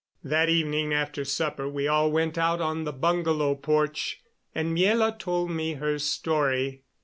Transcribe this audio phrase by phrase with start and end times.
[0.23, 4.19] That evening after supper we all went out on the bungalow porch,
[4.55, 6.81] and Miela told me her story.